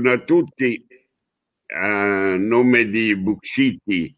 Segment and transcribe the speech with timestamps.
[0.00, 0.86] Buongiorno a tutti.
[1.66, 4.16] A nome di Book City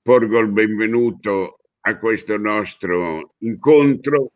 [0.00, 4.32] porgo il benvenuto a questo nostro incontro,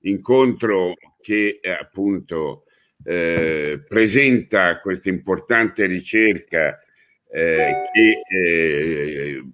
[0.00, 2.64] incontro che appunto
[3.04, 6.82] eh, presenta questa importante ricerca
[7.30, 9.44] eh, che eh,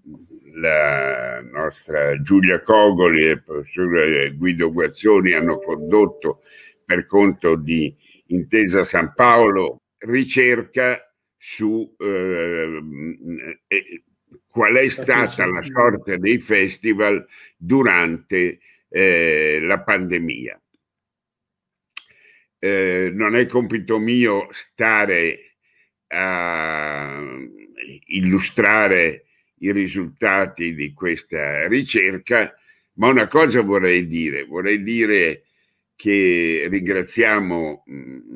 [0.54, 6.40] la nostra Giulia Cogoli e il professor Guido Guazzoni hanno condotto
[6.86, 7.94] per conto di
[8.28, 12.82] Intesa San Paolo ricerca su eh,
[14.46, 20.60] qual è stata la sorte dei festival durante eh, la pandemia.
[22.60, 25.54] Eh, non è compito mio stare
[26.08, 27.22] a
[28.06, 29.26] illustrare
[29.60, 32.52] i risultati di questa ricerca,
[32.94, 35.44] ma una cosa vorrei dire, vorrei dire
[35.94, 38.28] che ringraziamo mh,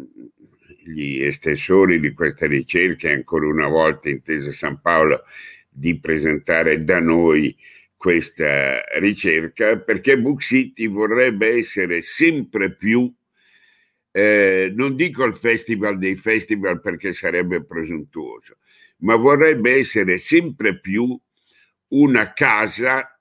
[0.85, 5.25] gli estensori di questa ricerca e ancora una volta Intesa San Paolo
[5.69, 7.57] di presentare da noi
[7.97, 13.13] questa ricerca perché Book City vorrebbe essere sempre più
[14.15, 18.59] eh, non dico il festival dei festival perché sarebbe presuntuoso,
[18.99, 21.19] ma vorrebbe essere sempre più
[21.89, 23.19] una casa,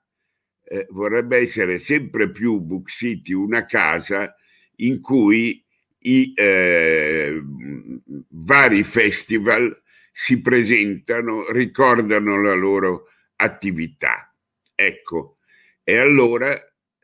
[0.64, 4.34] eh, vorrebbe essere sempre più Book City una casa
[4.76, 5.61] in cui
[6.02, 7.42] i eh,
[8.28, 9.82] vari festival
[10.12, 14.32] si presentano, ricordano la loro attività.
[14.74, 15.38] Ecco,
[15.84, 16.60] e allora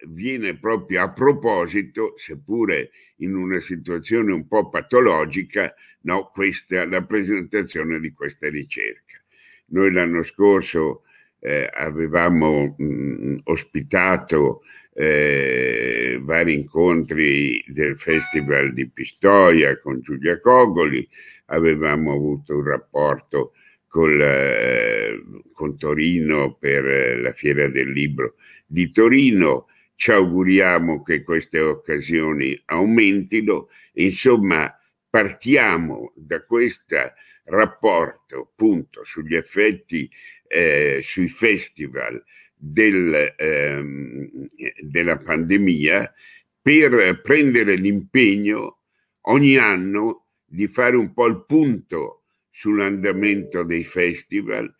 [0.07, 7.99] viene proprio a proposito, seppure in una situazione un po' patologica, no, questa, la presentazione
[7.99, 9.21] di questa ricerca.
[9.67, 11.03] Noi l'anno scorso
[11.41, 14.63] eh, avevamo mh, ospitato
[15.01, 21.09] eh, vari incontri del Festival di Pistoia con Giulia Cogoli,
[21.47, 23.53] avevamo avuto un rapporto
[23.87, 25.23] con, eh,
[25.53, 28.35] con Torino per eh, la Fiera del Libro
[28.67, 34.77] di Torino, ci auguriamo che queste occasioni aumentino, insomma
[35.09, 36.97] partiamo da questo
[37.45, 40.11] rapporto appunto sugli effetti
[40.49, 42.21] eh, sui festival
[42.59, 44.49] del, ehm,
[44.83, 46.13] della pandemia
[46.61, 48.79] per prendere l'impegno
[49.23, 54.75] ogni anno di fare un po' il punto sull'andamento dei festival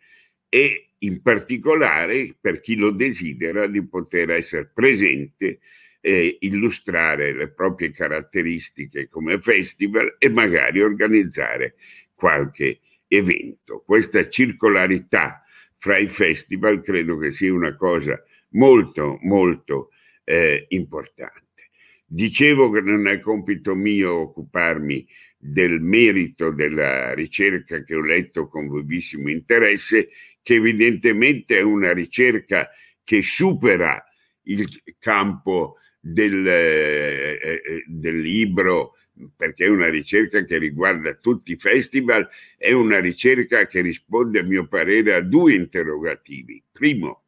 [0.49, 5.59] e in particolare per chi lo desidera di poter essere presente
[6.01, 11.75] e illustrare le proprie caratteristiche come festival e magari organizzare
[12.13, 13.83] qualche evento.
[13.85, 15.43] Questa circolarità
[15.79, 19.89] fra i festival credo che sia una cosa molto, molto
[20.23, 21.71] eh, importante.
[22.05, 25.07] Dicevo che non è compito mio occuparmi
[25.37, 30.09] del merito della ricerca che ho letto con vivissimo interesse,
[30.43, 32.69] che evidentemente è una ricerca
[33.03, 34.03] che supera
[34.43, 34.67] il
[34.99, 38.95] campo del, eh, eh del libro
[39.35, 44.43] perché è una ricerca che riguarda tutti i festival, è una ricerca che risponde a
[44.43, 46.63] mio parere a due interrogativi.
[46.71, 47.23] Primo,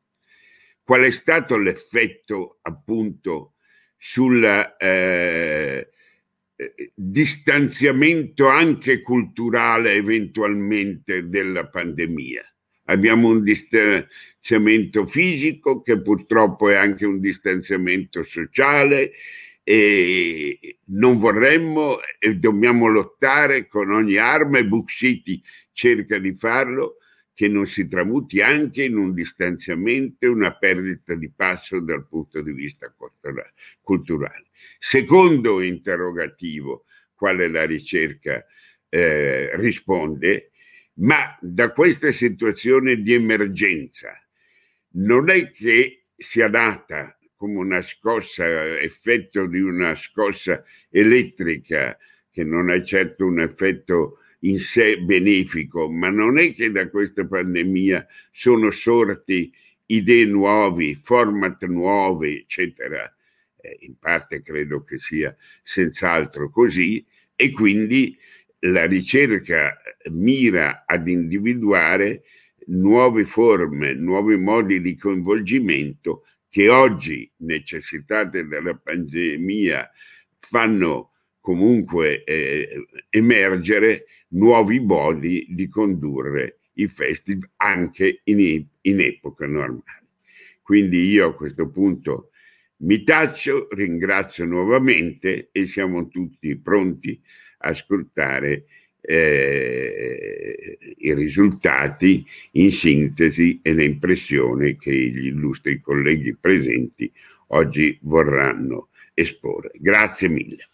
[0.84, 3.54] qual è stato l'effetto appunto
[3.98, 4.44] sul
[4.80, 5.90] eh,
[6.94, 12.46] distanziamento anche culturale eventualmente della pandemia?
[12.86, 19.14] Abbiamo un distanziamento fisico che purtroppo è anche un distanziamento sociale
[19.64, 25.42] e non vorremmo e dobbiamo lottare con ogni arma e City
[25.72, 26.98] cerca di farlo
[27.34, 32.42] che non si tramuti anche in un distanziamento e una perdita di passo dal punto
[32.42, 32.94] di vista
[33.82, 34.46] culturale.
[34.78, 36.86] Secondo interrogativo,
[37.16, 38.46] quale la ricerca
[38.90, 40.52] eh, risponde,
[40.96, 44.12] ma da questa situazione di emergenza
[44.94, 48.46] non è che sia data come una scossa,
[48.78, 51.98] effetto di una scossa elettrica,
[52.30, 57.26] che non è certo un effetto in sé benefico, ma non è che da questa
[57.26, 59.52] pandemia sono sorti
[59.88, 63.12] idee nuove, format nuovi, eccetera.
[63.60, 67.04] Eh, in parte credo che sia senz'altro così
[67.36, 68.16] e quindi
[68.60, 69.76] la ricerca
[70.12, 72.22] mira ad individuare
[72.68, 79.90] nuove forme, nuovi modi di coinvolgimento che oggi, necessitate dalla pandemia,
[80.38, 90.08] fanno comunque eh, emergere nuovi modi di condurre i festival anche in, in epoca normale.
[90.62, 92.32] Quindi io a questo punto
[92.84, 97.20] mi taccio, ringrazio nuovamente e siamo tutti pronti
[97.60, 98.66] a ascoltare
[99.02, 107.12] eh, i risultati in sintesi e le impressioni che gli illustri colleghi presenti
[107.48, 109.72] oggi vorranno esporre.
[109.76, 110.68] Grazie mille.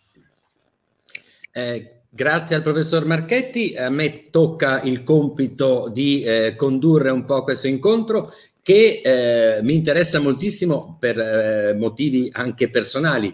[1.52, 7.44] Eh, Grazie al professor Marchetti, a me tocca il compito di eh, condurre un po'
[7.44, 8.34] questo incontro
[8.64, 13.32] che eh, mi interessa moltissimo per eh, motivi anche personali.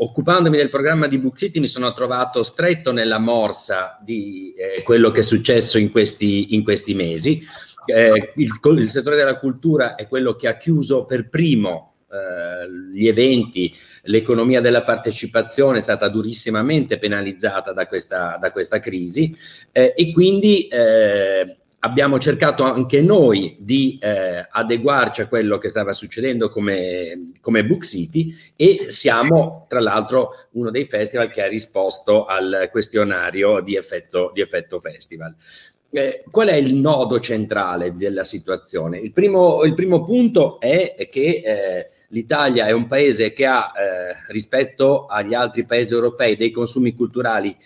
[0.00, 4.82] Eh, occupandomi del programma di Book City mi sono trovato stretto nella morsa di eh,
[4.82, 7.42] quello che è successo in questi, in questi mesi.
[7.86, 11.86] Eh, il, il settore della cultura è quello che ha chiuso per primo
[12.92, 19.32] gli eventi, l'economia della partecipazione è stata durissimamente penalizzata da questa, da questa crisi
[19.70, 25.92] eh, e quindi eh, abbiamo cercato anche noi di eh, adeguarci a quello che stava
[25.92, 32.26] succedendo come, come Book City e siamo tra l'altro uno dei festival che ha risposto
[32.26, 35.34] al questionario di effetto, di effetto festival.
[35.92, 38.98] Eh, qual è il nodo centrale della situazione?
[38.98, 44.32] Il primo, il primo punto è che eh, l'Italia è un paese che ha eh,
[44.32, 47.56] rispetto agli altri paesi europei dei consumi culturali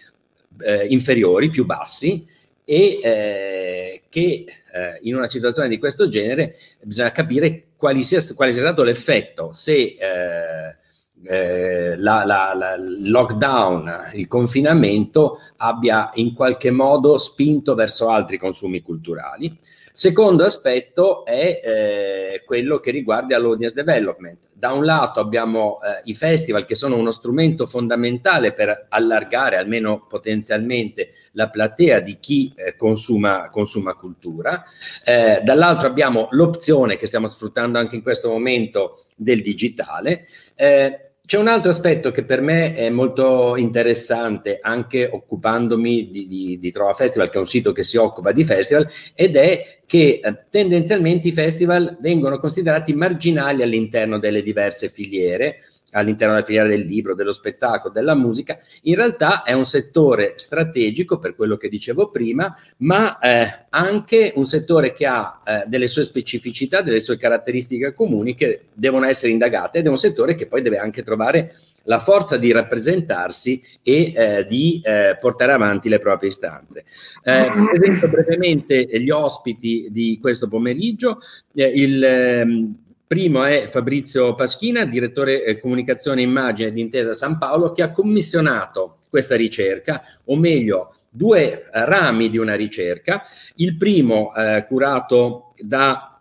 [0.60, 2.26] eh, inferiori, più bassi,
[2.64, 8.52] e eh, che eh, in una situazione di questo genere bisogna capire quali sia, quale
[8.52, 16.70] sia stato l'effetto, se eh, la, la, la, il lockdown, il confinamento abbia in qualche
[16.70, 19.58] modo spinto verso altri consumi culturali.
[19.96, 24.48] Secondo aspetto è eh, quello che riguarda l'audience development.
[24.52, 30.04] Da un lato abbiamo eh, i festival che sono uno strumento fondamentale per allargare almeno
[30.08, 34.64] potenzialmente la platea di chi eh, consuma, consuma, cultura,
[35.04, 40.26] eh, dall'altro abbiamo l'opzione che stiamo sfruttando anche in questo momento del digitale.
[40.56, 46.58] Eh, c'è un altro aspetto che per me è molto interessante, anche occupandomi di, di,
[46.58, 50.20] di, Trova Festival, che è un sito che si occupa di festival, ed è che
[50.22, 55.60] eh, tendenzialmente i festival vengono considerati marginali all'interno delle diverse filiere
[55.94, 61.18] all'interno della filiera del libro, dello spettacolo, della musica, in realtà è un settore strategico
[61.18, 66.02] per quello che dicevo prima, ma eh, anche un settore che ha eh, delle sue
[66.02, 70.62] specificità, delle sue caratteristiche comuni che devono essere indagate ed è un settore che poi
[70.62, 71.54] deve anche trovare
[71.84, 76.84] la forza di rappresentarsi e eh, di eh, portare avanti le proprie istanze.
[77.22, 81.18] Eh, presento brevemente gli ospiti di questo pomeriggio.
[81.54, 82.76] Eh, il, ehm,
[83.06, 87.92] Primo è Fabrizio Paschina, direttore eh, comunicazione e immagine di Intesa San Paolo, che ha
[87.92, 93.24] commissionato questa ricerca, o meglio, due rami di una ricerca.
[93.56, 96.18] Il primo eh, curato da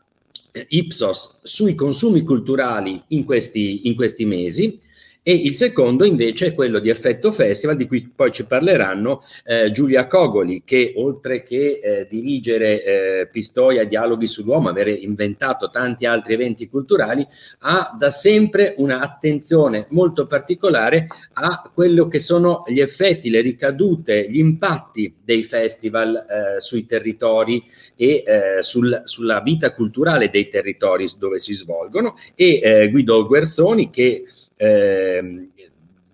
[0.68, 4.80] Ipsos sui consumi culturali in questi, in questi mesi
[5.26, 9.72] e il secondo invece è quello di Effetto Festival, di cui poi ci parleranno eh,
[9.72, 16.34] Giulia Cogoli, che oltre che eh, dirigere eh, Pistoia Dialoghi sull'uomo, avere inventato tanti altri
[16.34, 17.26] eventi culturali,
[17.60, 24.40] ha da sempre un'attenzione molto particolare a quello che sono gli effetti, le ricadute, gli
[24.40, 27.64] impatti dei festival eh, sui territori
[27.96, 32.18] e eh, sul, sulla vita culturale dei territori dove si svolgono.
[32.36, 35.50] E eh, Guido Guerzoni che eh,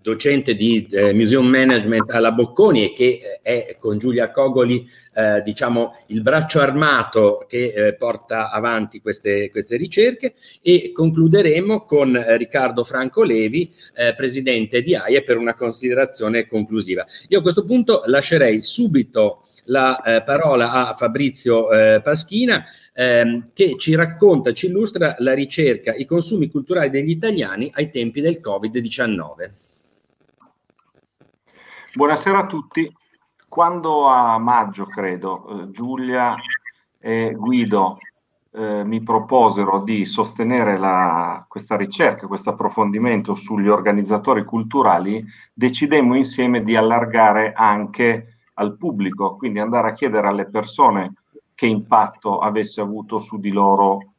[0.02, 5.42] docente di eh, Museum Management alla Bocconi e che eh, è con Giulia Cogoli eh,
[5.42, 12.36] diciamo il braccio armato che eh, porta avanti queste, queste, ricerche e concluderemo con eh,
[12.36, 17.04] Riccardo Franco Levi, eh, presidente di AIE per una considerazione conclusiva.
[17.28, 21.68] Io a questo punto lascerei subito la parola a Fabrizio
[22.02, 22.64] Paschina
[23.00, 28.20] ehm, che ci racconta, ci illustra la ricerca, i consumi culturali degli italiani ai tempi
[28.20, 29.50] del Covid-19.
[31.94, 32.94] Buonasera a tutti.
[33.48, 36.36] Quando a maggio, credo, eh, Giulia
[36.98, 37.96] e Guido
[38.52, 46.62] eh, mi proposero di sostenere la, questa ricerca, questo approfondimento sugli organizzatori culturali, decidemmo insieme
[46.62, 51.14] di allargare anche al pubblico, quindi andare a chiedere alle persone
[51.60, 54.12] che impatto avesse avuto su di loro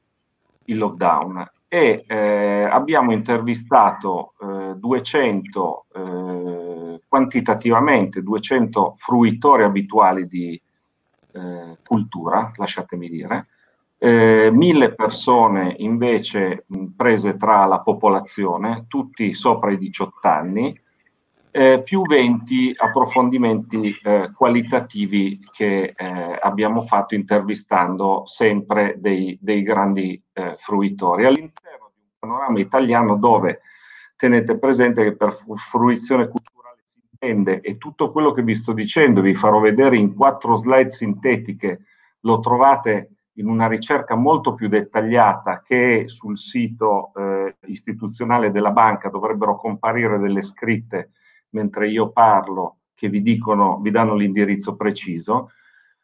[0.66, 1.44] il lockdown.
[1.68, 10.62] E eh, abbiamo intervistato eh, 200, eh, quantitativamente 200 fruitori abituali di
[11.32, 13.48] eh, cultura, lasciatemi dire,
[13.98, 20.80] eh, mille persone invece mh, prese tra la popolazione, tutti sopra i 18 anni,
[21.52, 30.22] eh, più 20 approfondimenti eh, qualitativi che eh, abbiamo fatto intervistando sempre dei, dei grandi
[30.32, 31.26] eh, fruitori.
[31.26, 33.62] All'interno di un panorama italiano dove
[34.16, 39.20] tenete presente che per fruizione culturale si intende e tutto quello che vi sto dicendo
[39.22, 41.86] vi farò vedere in quattro slide sintetiche
[42.22, 49.10] lo trovate in una ricerca molto più dettagliata che sul sito eh, istituzionale della banca
[49.10, 51.14] dovrebbero comparire delle scritte
[51.52, 55.52] mentre io parlo che vi dicono, vi danno l'indirizzo preciso.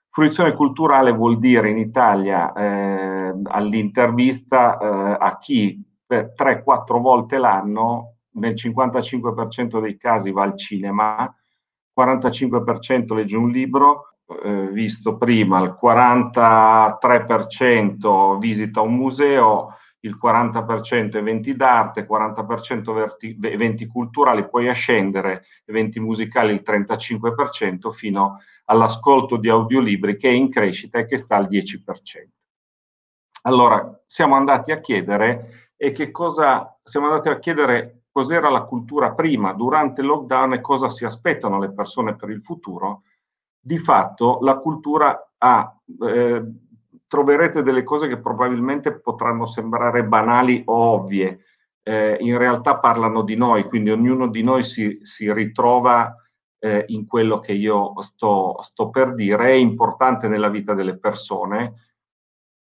[0.10, 8.16] Fruizione culturale vuol dire in Italia eh, all'intervista eh, a chi per 3-4 volte l'anno,
[8.32, 11.34] nel 55% dei casi va al cinema,
[11.96, 19.76] 45% legge un libro, eh, visto prima, il 43% visita un museo,
[20.08, 28.40] il 40% eventi d'arte, 40% eventi culturali, poi a scendere eventi musicali il 35% fino
[28.66, 31.82] all'ascolto di audiolibri che è in crescita e che sta al 10%.
[33.44, 39.14] Allora, siamo andati a chiedere e che cosa siamo andati a chiedere cos'era la cultura
[39.14, 43.04] prima, durante il lockdown e cosa si aspettano le persone per il futuro
[43.68, 46.44] di fatto la cultura ha, eh,
[47.08, 51.46] troverete delle cose che probabilmente potranno sembrare banali o ovvie,
[51.84, 56.14] eh, in realtà parlano di noi, quindi ognuno di noi si, si ritrova
[56.60, 61.74] eh, in quello che io sto, sto per dire, è importante nella vita delle persone,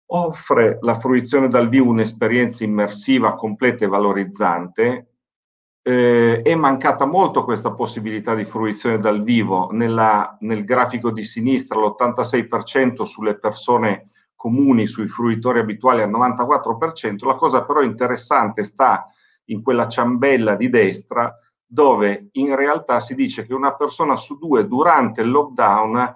[0.10, 5.08] offre la fruizione dal vivo un'esperienza immersiva, completa e valorizzante,
[5.82, 9.70] eh, è mancata molto questa possibilità di fruizione dal vivo.
[9.72, 17.26] Nella, nel grafico di sinistra l'86% sulle persone comuni, sui fruitori abituali al 94%.
[17.26, 19.10] La cosa però interessante sta
[19.46, 24.66] in quella ciambella di destra dove in realtà si dice che una persona su due
[24.66, 26.16] durante il lockdown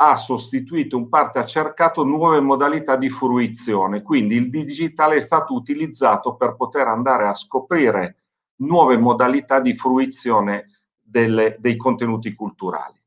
[0.00, 5.54] ha sostituito, in parte ha cercato nuove modalità di fruizione, quindi il digitale è stato
[5.54, 8.16] utilizzato per poter andare a scoprire
[8.60, 12.98] nuove modalità di fruizione delle, dei contenuti culturali.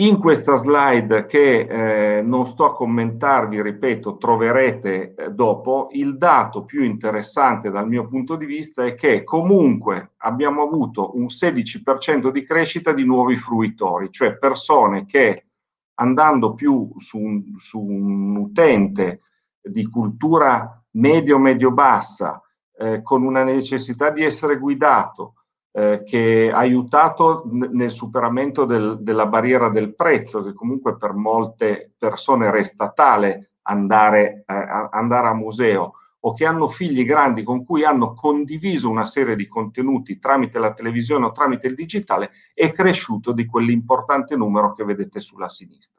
[0.00, 6.64] In questa slide che eh, non sto a commentarvi, ripeto, troverete eh, dopo, il dato
[6.64, 12.44] più interessante dal mio punto di vista è che comunque abbiamo avuto un 16% di
[12.44, 15.46] crescita di nuovi fruitori, cioè persone che
[15.94, 19.22] andando più su un, su un utente
[19.60, 22.40] di cultura medio-medio-bassa,
[22.76, 25.34] eh, con una necessità di essere guidato,
[25.78, 31.92] eh, che ha aiutato nel superamento del, della barriera del prezzo, che comunque per molte
[31.96, 37.84] persone resta tale andare, eh, andare a museo, o che hanno figli grandi con cui
[37.84, 43.30] hanno condiviso una serie di contenuti tramite la televisione o tramite il digitale, è cresciuto
[43.30, 45.97] di quell'importante numero che vedete sulla sinistra.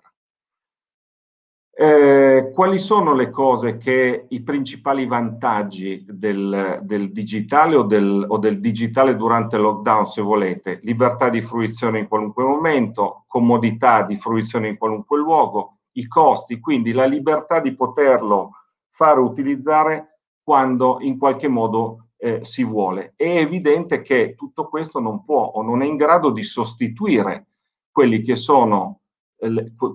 [1.81, 8.37] Eh, quali sono le cose che i principali vantaggi del, del digitale o del, o
[8.37, 10.81] del, digitale durante il lockdown, se volete?
[10.83, 16.91] Libertà di fruizione in qualunque momento, comodità di fruizione in qualunque luogo, i costi, quindi
[16.91, 18.55] la libertà di poterlo
[18.89, 23.13] fare utilizzare quando in qualche modo eh, si vuole.
[23.15, 27.45] È evidente che tutto questo non può o non è in grado di sostituire
[27.89, 28.98] quelli che sono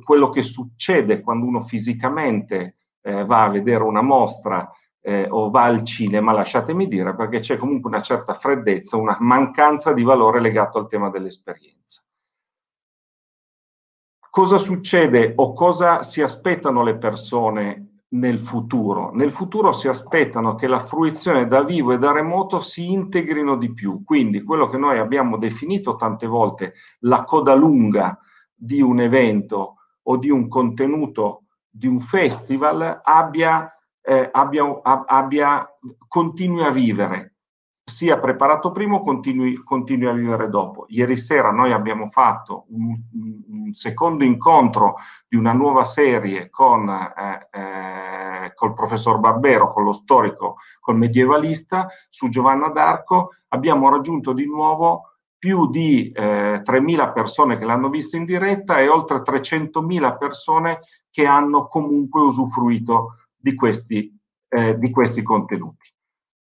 [0.02, 4.70] quello che succede quando uno fisicamente eh, va a vedere una mostra
[5.06, 9.92] eh, o va al cinema, lasciatemi dire, perché c'è comunque una certa freddezza, una mancanza
[9.92, 12.00] di valore legato al tema dell'esperienza.
[14.30, 19.12] Cosa succede o cosa si aspettano le persone nel futuro?
[19.12, 23.72] Nel futuro si aspettano che la fruizione da vivo e da remoto si integrino di
[23.74, 28.18] più, quindi quello che noi abbiamo definito tante volte la coda lunga
[28.54, 33.68] di un evento o di un contenuto di un festival abbia,
[34.00, 35.68] eh, abbia, abbia,
[36.06, 37.34] continui a vivere,
[37.84, 40.86] sia preparato prima o continui, continui, a vivere dopo.
[40.88, 44.96] Ieri sera noi abbiamo fatto un, un secondo incontro
[45.26, 51.88] di una nuova serie con eh, eh, col professor Barbero, con lo storico, col medievalista,
[52.08, 55.13] su Giovanna d'Arco, abbiamo raggiunto di nuovo
[55.44, 61.26] più di eh, 3.000 persone che l'hanno vista in diretta e oltre 300.000 persone che
[61.26, 64.10] hanno comunque usufruito di questi,
[64.48, 65.92] eh, di questi contenuti.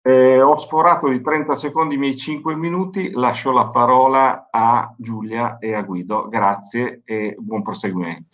[0.01, 5.59] Eh, ho sforato di 30 secondi i miei 5 minuti, lascio la parola a Giulia
[5.59, 6.29] e a Guido.
[6.29, 8.34] Grazie e buon proseguimento.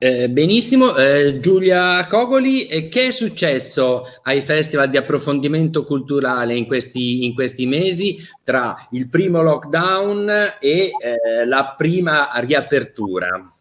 [0.00, 6.68] Eh, benissimo, eh, Giulia Cogoli, eh, che è successo ai festival di approfondimento culturale in
[6.68, 10.28] questi, in questi mesi tra il primo lockdown
[10.60, 13.52] e eh, la prima riapertura?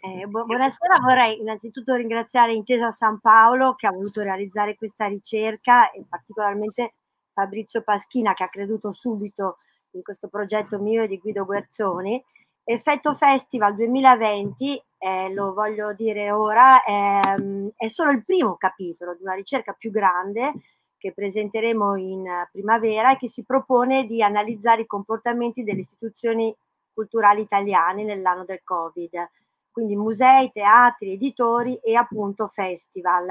[0.00, 5.90] Eh, bu- buonasera, vorrei innanzitutto ringraziare Intesa San Paolo che ha voluto realizzare questa ricerca
[5.90, 6.94] e particolarmente
[7.34, 9.58] Fabrizio Paschina che ha creduto subito
[9.90, 12.24] in questo progetto mio e di Guido Guerzoni.
[12.64, 17.34] Effetto Festival 2020, eh, lo voglio dire ora, è,
[17.76, 20.52] è solo il primo capitolo di una ricerca più grande
[20.96, 26.54] che presenteremo in primavera e che si propone di analizzare i comportamenti delle istituzioni
[26.94, 29.28] culturali italiane nell'anno del Covid
[29.72, 33.26] quindi musei, teatri, editori e appunto festival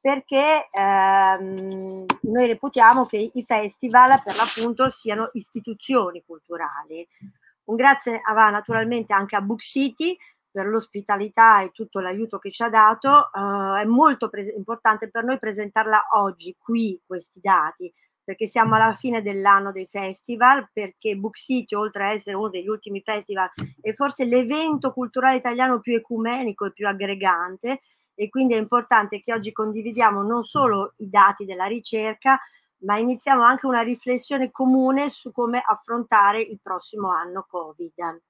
[0.00, 7.06] perché ehm, noi reputiamo che i festival per l'appunto siano istituzioni culturali.
[7.64, 10.16] Un grazie va naturalmente anche a Book City
[10.50, 13.30] per l'ospitalità e tutto l'aiuto che ci ha dato.
[13.32, 17.92] Uh, è molto pre- importante per noi presentarla oggi qui questi dati
[18.24, 22.68] perché siamo alla fine dell'anno dei festival, perché Book City, oltre a essere uno degli
[22.68, 27.82] ultimi festival, è forse l'evento culturale italiano più ecumenico e più aggregante
[28.14, 32.40] e quindi è importante che oggi condividiamo non solo i dati della ricerca,
[32.78, 38.22] ma iniziamo anche una riflessione comune su come affrontare il prossimo anno Covid.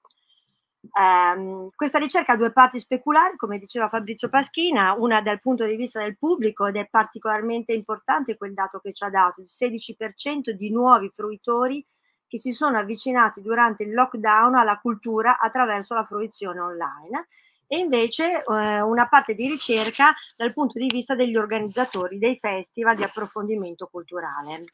[0.93, 5.77] Um, questa ricerca ha due parti speculari, come diceva Fabrizio Paschina, una dal punto di
[5.77, 10.51] vista del pubblico ed è particolarmente importante quel dato che ci ha dato, il 16%
[10.51, 11.85] di nuovi fruitori
[12.27, 17.29] che si sono avvicinati durante il lockdown alla cultura attraverso la fruizione online
[17.67, 22.97] e invece eh, una parte di ricerca dal punto di vista degli organizzatori dei festival
[22.97, 24.65] di approfondimento culturale.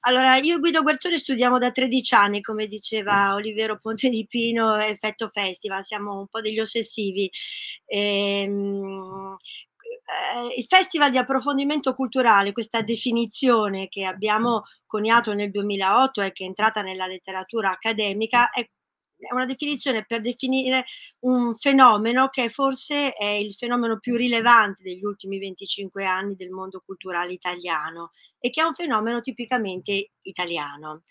[0.00, 4.76] Allora, io e Guido Guerzoni studiamo da 13 anni, come diceva Olivero Ponte di Pino,
[4.76, 7.30] Effetto Festival, siamo un po' degli ossessivi.
[7.86, 9.36] Ehm,
[10.10, 16.44] eh, il Festival di approfondimento culturale, questa definizione che abbiamo coniato nel 2008 e che
[16.44, 18.66] è entrata nella letteratura accademica, è
[19.20, 20.84] è una definizione per definire
[21.20, 26.82] un fenomeno che forse è il fenomeno più rilevante degli ultimi 25 anni del mondo
[26.84, 31.02] culturale italiano e che è un fenomeno tipicamente italiano.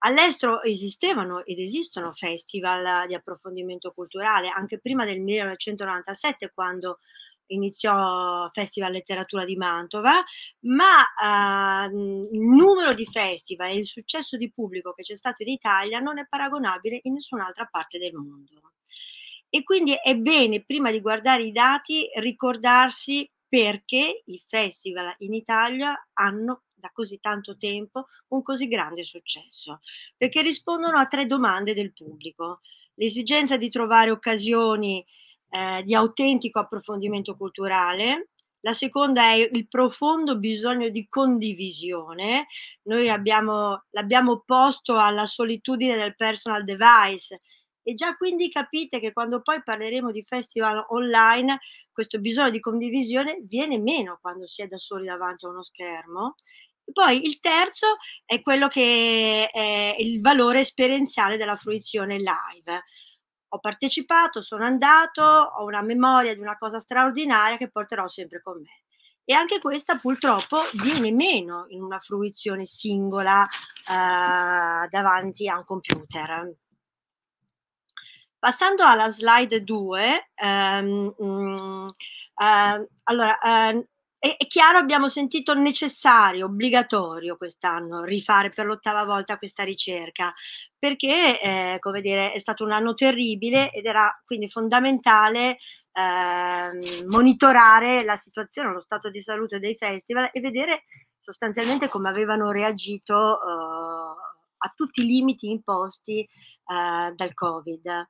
[0.00, 7.00] All'estero esistevano ed esistono festival di approfondimento culturale anche prima del 1997 quando
[7.48, 10.22] iniziò Festival Letteratura di Mantova,
[10.60, 15.50] ma eh, il numero di festival e il successo di pubblico che c'è stato in
[15.50, 18.72] Italia non è paragonabile in nessun'altra parte del mondo.
[19.50, 26.08] E quindi è bene, prima di guardare i dati, ricordarsi perché i festival in Italia
[26.12, 29.80] hanno da così tanto tempo un così grande successo,
[30.16, 32.60] perché rispondono a tre domande del pubblico.
[32.94, 35.04] L'esigenza di trovare occasioni
[35.50, 38.28] eh, di autentico approfondimento culturale.
[38.60, 42.46] La seconda è il profondo bisogno di condivisione.
[42.82, 47.40] Noi abbiamo, l'abbiamo posto alla solitudine del personal device
[47.82, 53.38] e già quindi capite che quando poi parleremo di festival online, questo bisogno di condivisione
[53.44, 56.34] viene meno quando si è da soli davanti a uno schermo.
[56.84, 62.84] E poi il terzo è quello che è il valore esperienziale della fruizione live
[63.50, 68.60] ho partecipato, sono andato, ho una memoria di una cosa straordinaria che porterò sempre con
[68.60, 68.82] me.
[69.24, 76.54] E anche questa purtroppo viene meno in una fruizione singola eh, davanti a un computer.
[78.38, 81.94] Passando alla slide 2, ehm, mh,
[82.36, 89.38] eh, allora, eh, è, è chiaro, abbiamo sentito necessario, obbligatorio quest'anno rifare per l'ottava volta
[89.38, 90.32] questa ricerca,
[90.78, 95.58] perché eh, come dire, è stato un anno terribile ed era quindi fondamentale
[95.92, 100.84] eh, monitorare la situazione, lo stato di salute dei festival e vedere
[101.20, 104.27] sostanzialmente come avevano reagito eh,
[104.58, 108.08] a tutti i limiti imposti eh, dal Covid.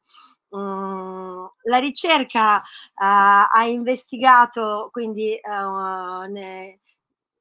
[0.56, 2.62] Mm, la ricerca uh,
[2.94, 6.80] ha investigato quindi uh, ne,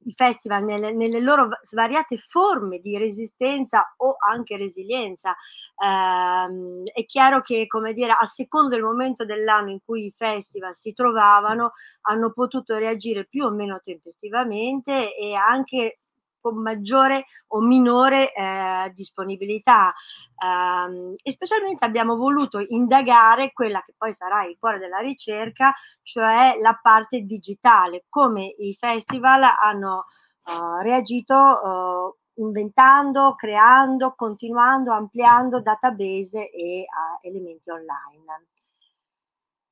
[0.04, 5.30] i festival nelle, nelle, loro svariate forme di resistenza o anche resilienza.
[5.30, 10.76] Eh, è chiaro che, come dire, a secondo del momento dell'anno in cui i festival
[10.76, 16.00] si trovavano, hanno potuto reagire più o meno tempestivamente e anche
[16.40, 19.94] con maggiore o minore eh, disponibilità.
[20.40, 26.58] Um, e specialmente abbiamo voluto indagare quella che poi sarà il cuore della ricerca, cioè
[26.60, 30.04] la parte digitale, come i festival hanno
[30.44, 38.46] uh, reagito uh, inventando, creando, continuando, ampliando database e uh, elementi online.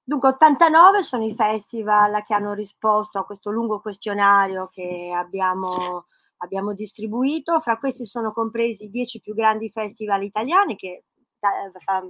[0.09, 6.07] Dunque, 89 sono i festival che hanno risposto a questo lungo questionario che abbiamo
[6.39, 7.61] abbiamo distribuito.
[7.61, 11.05] Fra questi sono compresi i 10 più grandi festival italiani che
[11.39, 12.07] fa,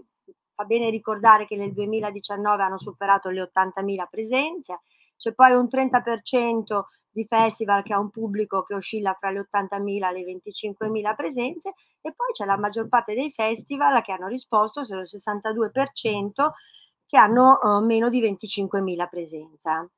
[0.54, 4.80] fa bene ricordare che nel 2019 hanno superato le 80.000 presenze.
[5.16, 10.08] C'è poi un 30% di festival che ha un pubblico che oscilla fra le 80.000
[10.08, 14.84] e le 25.000 presenze e poi c'è la maggior parte dei festival che hanno risposto,
[14.84, 16.50] sono il 62%,
[17.06, 19.90] che hanno uh, meno di 25.000 presenze.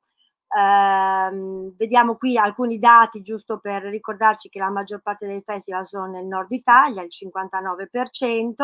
[0.49, 6.07] Eh, vediamo qui alcuni dati giusto per ricordarci che la maggior parte dei festival sono
[6.07, 8.55] nel nord Italia, il 59%,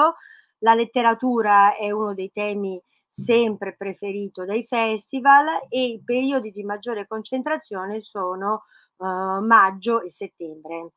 [0.59, 2.81] la letteratura è uno dei temi
[3.15, 8.65] sempre preferito dai festival e i periodi di maggiore concentrazione sono
[8.97, 9.07] uh,
[9.41, 10.91] maggio e settembre.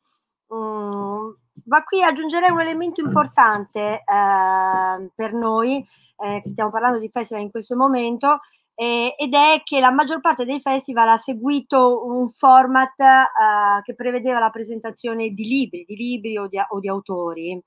[0.48, 5.86] Um, ma qui aggiungerei un elemento importante uh, per noi,
[6.20, 8.40] eh, che stiamo parlando di festival in questo momento,
[8.80, 13.96] eh, ed è che la maggior parte dei festival ha seguito un format eh, che
[13.96, 17.60] prevedeva la presentazione di libri, di libri o di, o di autori.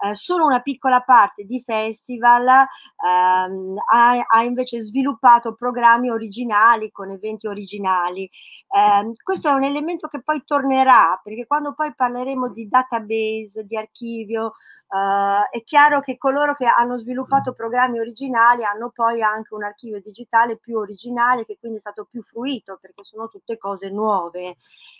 [0.00, 7.10] Eh, solo una piccola parte di festival ehm, ha, ha, invece sviluppato programmi originali con
[7.10, 8.22] eventi originali.
[8.24, 13.76] Eh, questo è un elemento che poi tornerà perché quando poi parleremo di database, di
[13.76, 14.54] archivio,
[14.90, 20.00] Uh, è chiaro che coloro che hanno sviluppato programmi originali hanno poi anche un archivio
[20.00, 24.56] digitale più originale che quindi è stato più fruito perché sono tutte cose nuove,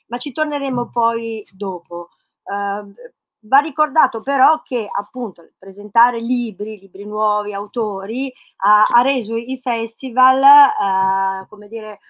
[0.09, 2.11] ma ci torneremo poi dopo.
[2.43, 2.93] Uh,
[3.41, 10.43] va ricordato però che appunto presentare libri, libri nuovi, autori, ha, ha reso i festival,
[10.43, 12.01] uh, come dire,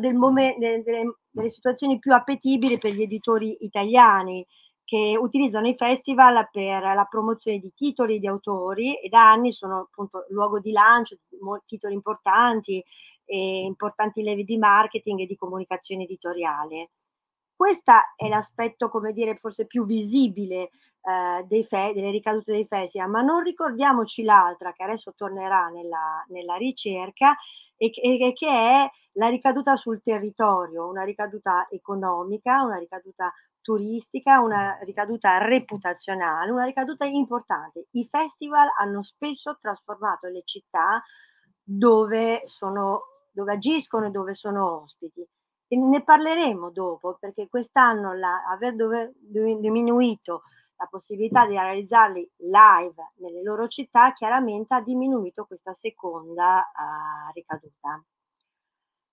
[0.00, 0.82] del momen- delle,
[1.30, 4.44] delle situazioni più appetibili per gli editori italiani
[4.88, 9.80] che utilizzano i festival per la promozione di titoli di autori e da anni sono
[9.80, 12.82] appunto luogo di lancio di titoli importanti
[13.26, 16.88] e importanti levi di marketing e di comunicazione editoriale.
[17.58, 20.70] Questo è l'aspetto, come dire, forse più visibile
[21.02, 26.54] eh, fe- delle ricadute dei festival, ma non ricordiamoci l'altra che adesso tornerà nella, nella
[26.54, 27.36] ricerca
[27.76, 34.78] e, e che è la ricaduta sul territorio, una ricaduta economica, una ricaduta turistica, una
[34.82, 37.86] ricaduta reputazionale, una ricaduta importante.
[37.90, 41.02] I festival hanno spesso trasformato le città
[41.60, 43.00] dove, sono,
[43.32, 45.26] dove agiscono e dove sono ospiti.
[45.68, 50.42] E ne parleremo dopo perché quest'anno la, aver dove, diminuito
[50.78, 58.02] la possibilità di realizzarli live nelle loro città chiaramente ha diminuito questa seconda uh, ricaduta.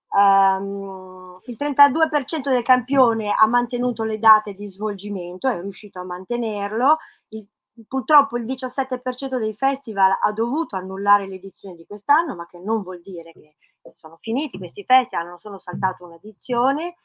[0.08, 6.98] Um, il 32% del campione ha mantenuto le date di svolgimento, è riuscito a mantenerlo.
[7.28, 7.46] Il,
[7.86, 13.02] purtroppo il 17% dei festival ha dovuto annullare l'edizione di quest'anno, ma che non vuol
[13.02, 13.56] dire che
[13.96, 16.96] sono finiti questi festival, non sono saltato un'edizione.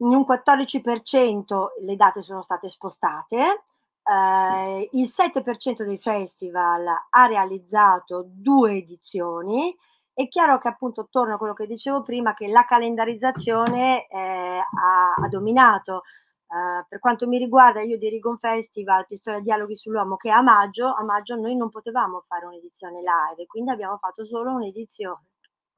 [0.00, 3.62] In un 14% le date sono state spostate.
[4.08, 9.76] Uh, il 7% dei festival ha realizzato due edizioni
[10.18, 15.14] è chiaro che appunto torno a quello che dicevo prima, che la calendarizzazione eh, ha,
[15.14, 16.02] ha, dominato.
[16.48, 20.92] Uh, per quanto mi riguarda, io dirigo un festival, Pistola Dialoghi sull'Uomo, che a maggio,
[20.92, 25.20] a maggio noi non potevamo fare un'edizione live, quindi abbiamo fatto solo un'edizione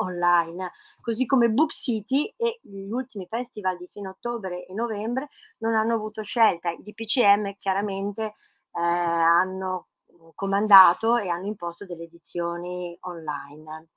[0.00, 5.74] online, così come Book City e gli ultimi festival di fine ottobre e novembre non
[5.74, 6.70] hanno avuto scelta.
[6.70, 8.34] I DPCM chiaramente eh,
[8.80, 9.86] hanno
[10.34, 13.88] comandato e hanno imposto delle edizioni online.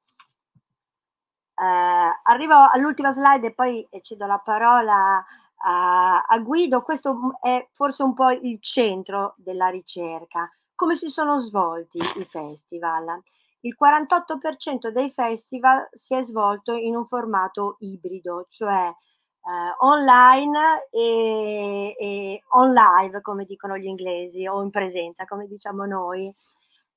[1.56, 5.24] Eh, arrivo all'ultima slide e poi cedo la parola
[5.64, 6.82] a, a Guido.
[6.82, 10.50] Questo è forse un po' il centro della ricerca.
[10.76, 13.22] Come si sono svolti i festival?
[13.66, 21.96] Il 48% dei festival si è svolto in un formato ibrido, cioè eh, online e,
[21.98, 26.34] e on live, come dicono gli inglesi, o in presenza, come diciamo noi.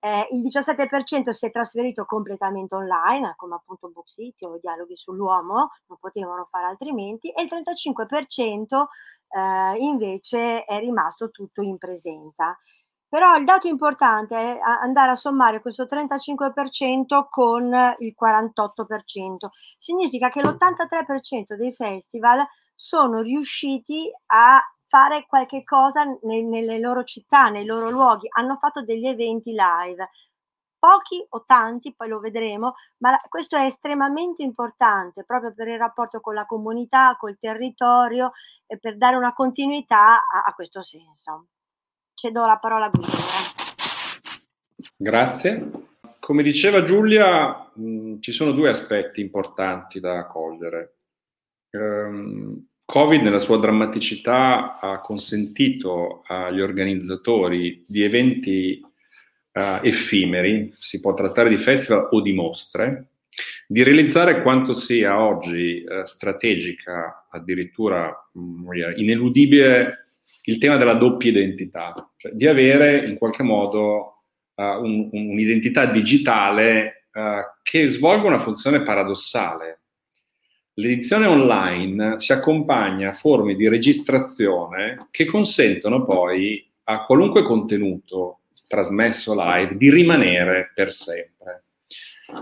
[0.01, 5.71] Eh, il 17% si è trasferito completamente online, come appunto Book City o dialoghi sull'uomo,
[5.87, 8.87] non potevano fare altrimenti, e il 35%
[9.29, 12.59] eh, invece è rimasto tutto in presenza.
[13.09, 19.49] Però il dato importante è andare a sommare questo 35% con il 48%.
[19.79, 27.49] Significa che l'83% dei festival sono riusciti a fare qualche cosa ne, nelle loro città,
[27.49, 30.11] nei loro luoghi, hanno fatto degli eventi live.
[30.79, 36.21] Pochi o tanti, poi lo vedremo, ma questo è estremamente importante proprio per il rapporto
[36.21, 38.33] con la comunità, col territorio
[38.67, 41.47] e per dare una continuità a, a questo senso.
[42.19, 43.13] Cedo la parola a Guido.
[44.97, 45.71] Grazie.
[46.19, 50.95] Come diceva Giulia, mh, ci sono due aspetti importanti da cogliere.
[51.73, 61.13] Um, Covid nella sua drammaticità ha consentito agli organizzatori di eventi uh, effimeri, si può
[61.13, 63.11] trattare di festival o di mostre,
[63.67, 70.06] di realizzare quanto sia oggi uh, strategica, addirittura mh, ineludibile
[70.49, 74.23] il tema della doppia identità, cioè di avere in qualche modo
[74.55, 79.81] uh, un, un'identità digitale uh, che svolga una funzione paradossale.
[80.75, 89.35] L'edizione online si accompagna a forme di registrazione che consentono poi a qualunque contenuto trasmesso
[89.37, 91.65] live di rimanere per sempre.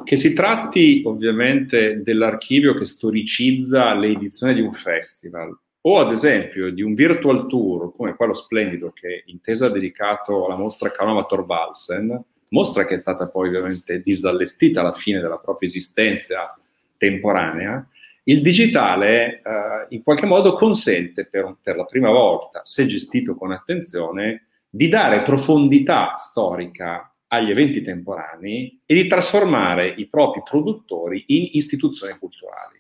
[0.03, 6.73] Che si tratti ovviamente dell'archivio che storicizza le edizioni di un festival, o ad esempio
[6.73, 12.25] di un virtual tour come quello splendido che Intesa ha dedicato alla mostra Canova Thorvaldsen,
[12.51, 16.59] mostra che è stata poi ovviamente disallestita alla fine della propria esistenza
[16.97, 17.87] temporanea,
[18.25, 23.53] il digitale eh, in qualche modo consente per, per la prima volta, se gestito con
[23.53, 31.51] attenzione, di dare profondità storica agli eventi temporanei e di trasformare i propri produttori in
[31.53, 32.79] istituzioni culturali.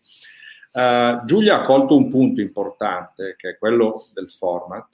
[0.74, 4.88] Uh, Giulia ha colto un punto importante che è quello del format.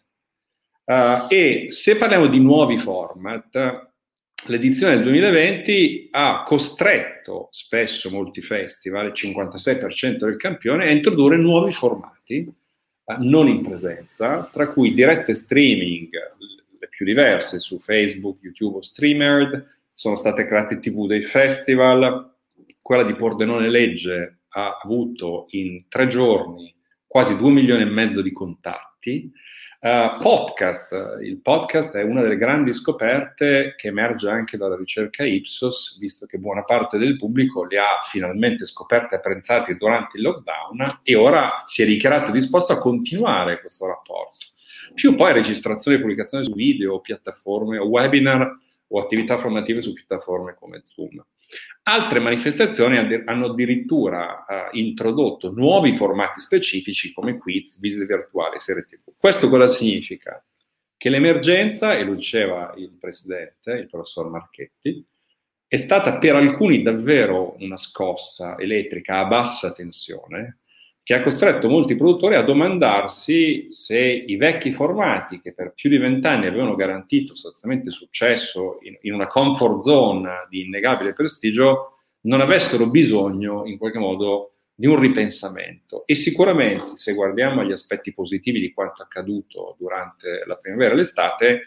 [0.85, 3.88] Uh, e se parliamo di nuovi format,
[4.49, 11.73] l'edizione del 2020 ha costretto spesso molti festival, il 56% del campione, a introdurre nuovi
[11.73, 12.47] formati
[13.05, 16.11] uh, non in presenza, tra cui dirette streaming,
[16.79, 22.35] le più diverse su Facebook, YouTube o Streamered, sono state create TV dei festival,
[22.83, 26.75] quella di Pordenone Legge ha avuto in tre giorni
[27.07, 29.31] quasi due milioni e mezzo di contatti.
[29.81, 35.99] Uh, podcast, il podcast è una delle grandi scoperte che emerge anche dalla ricerca Ipsos,
[35.99, 41.01] visto che buona parte del pubblico li ha finalmente scoperte e apprezzati durante il lockdown
[41.03, 44.37] e ora si è dichiarato disposto a continuare questo rapporto.
[44.95, 48.55] Più poi registrazione e pubblicazione su video, piattaforme o webinar
[48.92, 51.24] o attività formative su piattaforme come Zoom.
[51.85, 59.12] Altre manifestazioni hanno addirittura uh, introdotto nuovi formati specifici come quiz, visite virtuali, serie TV.
[59.16, 60.44] Questo cosa significa?
[60.96, 65.05] Che l'emergenza, e lo diceva il presidente, il professor Marchetti,
[65.66, 70.60] è stata per alcuni davvero una scossa elettrica a bassa tensione
[71.11, 75.99] che ha costretto molti produttori a domandarsi se i vecchi formati che per più di
[75.99, 81.96] vent'anni avevano garantito sostanzialmente successo in, in, una comfort zone di innegabile prestigio
[82.27, 86.07] non avessero bisogno in qualche modo di un ripensamento.
[86.07, 91.62] E sicuramente se guardiamo agli aspetti positivi di quanto accaduto durante la primavera e l'estate,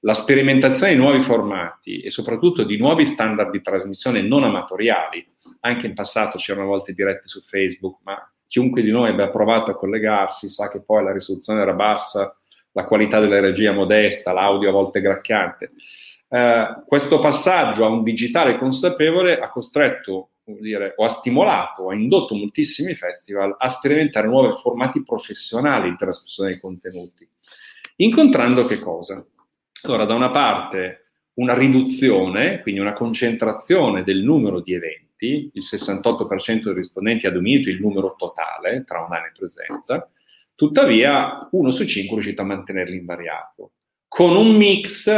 [0.00, 5.22] la sperimentazione di nuovi formati e soprattutto di nuovi standard di trasmissione non amatoriali,
[5.60, 9.76] anche in passato c'erano volte dirette su Facebook, ma chiunque di noi abbia provato a
[9.76, 12.36] collegarsi sa che poi la risoluzione era bassa,
[12.72, 15.70] la qualità della regia modesta, l'audio a volte gracchiante.
[16.28, 22.34] Eh, questo passaggio a un digitale consapevole ha costretto, dire, o ha stimolato, ha indotto
[22.34, 27.28] moltissimi festival a sperimentare nuovi formati professionali di trasmissione dei contenuti,
[27.96, 29.24] incontrando che cosa?
[29.82, 31.06] Allora, da una parte
[31.36, 37.30] una riduzione, quindi una concentrazione del numero di eventi, rispondenti, il 68% dei rispondenti ha
[37.30, 40.08] dominato il numero totale tra online e presenza,
[40.54, 43.72] tuttavia uno su cinque è riuscito a mantenerli invariato,
[44.06, 45.10] con un mix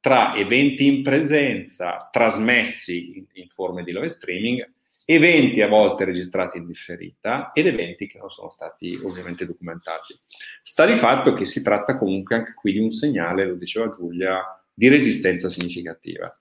[0.00, 4.72] tra eventi in presenza trasmessi in, in forme di live streaming,
[5.04, 10.18] eventi a volte registrati in differita ed eventi che non sono stati ovviamente documentati.
[10.62, 14.40] Sta di fatto che si tratta comunque anche qui di un segnale, lo diceva Giulia,
[14.72, 16.34] di resistenza significativa.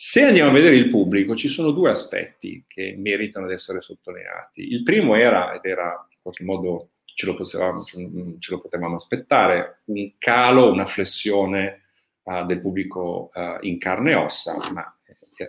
[0.00, 4.72] Se andiamo a vedere il pubblico, ci sono due aspetti che meritano di essere sottolineati.
[4.72, 9.80] Il primo era, ed era in qualche modo ce lo, potevamo, ce lo potevamo aspettare,
[9.86, 11.86] un calo, una flessione
[12.22, 14.96] uh, del pubblico uh, in carne e ossa, ma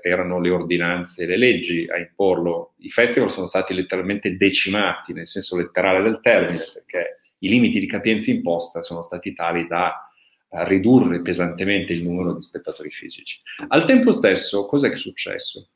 [0.02, 2.74] erano le ordinanze e le leggi a imporlo.
[2.78, 7.86] I festival sono stati letteralmente decimati, nel senso letterale del termine, perché i limiti di
[7.86, 10.09] capienza imposta sono stati tali da
[10.50, 13.40] ridurre pesantemente il numero di spettatori fisici.
[13.68, 15.70] Al tempo stesso, che è successo?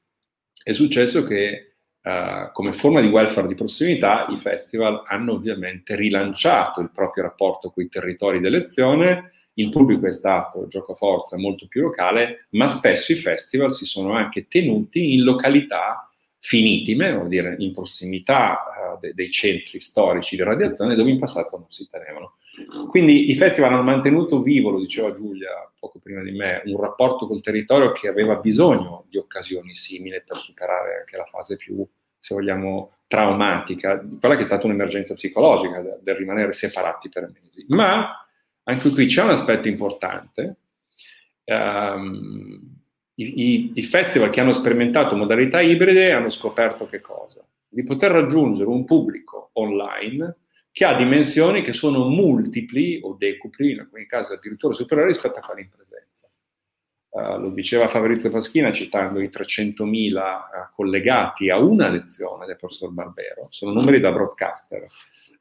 [0.63, 1.67] È successo che
[2.03, 7.71] Uh, come forma di welfare di prossimità, i festival hanno ovviamente rilanciato il proprio rapporto
[7.71, 13.13] con i territori d'elezione, il pubblico è stato, gioco forza, molto più locale, ma spesso
[13.13, 19.13] i festival si sono anche tenuti in località finitime, vuol dire in prossimità uh, de-
[19.13, 22.36] dei centri storici di radiazione dove in passato non si tenevano.
[22.89, 27.26] Quindi i festival hanno mantenuto vivo, lo diceva Giulia poco prima di me, un rapporto
[27.26, 31.86] col territorio che aveva bisogno di occasioni simili per superare anche la fase più,
[32.18, 37.66] se vogliamo, traumatica, quella che è stata un'emergenza psicologica del, rimanere separati per mesi.
[37.70, 38.26] Ma
[38.63, 40.58] anche qui c'è un aspetto importante.
[41.46, 42.80] Um,
[43.16, 47.46] i, i, festival che hanno sperimentato modalità ibride hanno scoperto che cosa?
[47.68, 50.38] Di poter raggiungere un pubblico online
[50.73, 55.43] che ha dimensioni che sono multipli o decupli, in alcuni casi addirittura superiori rispetto a
[55.43, 56.27] quelli in presenza.
[57.09, 62.55] Uh, lo diceva Fabrizio Paschina citando i 300.000 uh, eh, collegati a una lezione del
[62.55, 64.88] professor Barbero, sono numeri da broadcaster.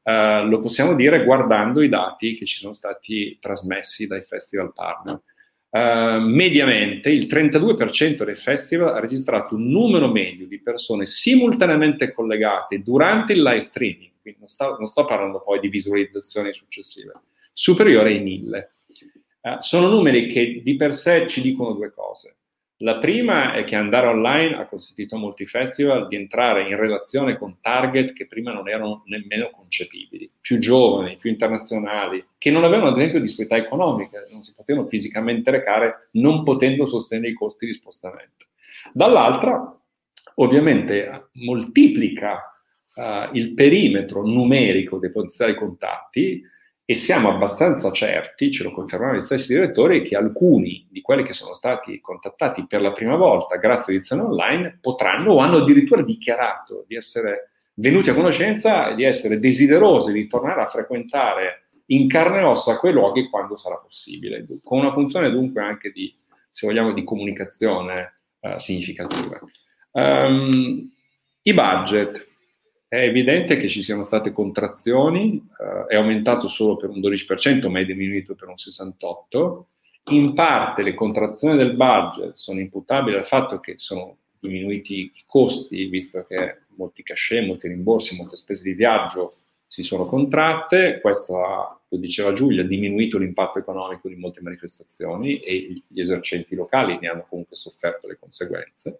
[0.03, 5.19] Uh, lo possiamo dire guardando i dati che ci sono stati trasmessi dai festival partner.
[5.73, 13.33] Mediamente il 32% dei festival ha registrato un numero medio di persone simultaneamente collegate durante
[13.33, 17.11] il live streaming, quindi non, sta, non sto parlando poi di visualizzazioni successive,
[17.53, 18.71] superiore ai 1000.
[19.41, 22.37] Uh, sono numeri che di per sé ci dicono due cose.
[22.77, 27.37] La prima è che andare online ha consentito a molti festival di entrare in relazione
[27.37, 32.89] con target che prima non erano nemmeno concepibili, più giovani, più internazionali, che non avevano
[32.89, 37.73] ad esempio disparità economiche, non si potevano fisicamente recare non potendo sostenere i costi di
[37.73, 38.47] spostamento.
[38.91, 39.79] Dall'altra,
[40.35, 42.52] ovviamente, moltiplica
[42.95, 46.41] uh, il perimetro numerico dei potenziali contatti
[46.85, 51.31] e siamo abbastanza certi, ce lo confermano gli stessi direttori, che alcuni di quelli che
[51.31, 56.01] sono stati contattati per la prima volta grazie a edizione online potranno o hanno addirittura
[56.01, 62.07] dichiarato di essere venuti a conoscenza e di essere desiderosi di tornare a frequentare in
[62.07, 66.13] carne e ossa quei luoghi quando sarà possibile, con una funzione dunque anche di,
[66.49, 69.39] se vogliamo, di comunicazione uh, significativa.
[69.91, 70.91] Um,
[71.43, 72.27] I budget,
[72.93, 77.79] è evidente che ci siano state contrazioni, eh, è aumentato solo per un 12%, ma
[77.79, 79.63] è diminuito per un 68%.
[80.11, 85.85] In parte le contrazioni del budget sono imputabili al fatto che sono diminuiti i costi,
[85.85, 90.99] visto che molti cachet, molti rimborsi, molte spese di viaggio si sono contratte.
[91.01, 96.99] Questo ha, lo diceva Giulia, diminuito l'impatto economico di molte manifestazioni e gli esercenti locali
[97.01, 98.99] ne hanno comunque sofferto le conseguenze.